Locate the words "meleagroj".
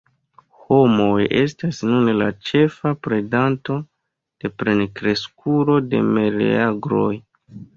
6.17-7.15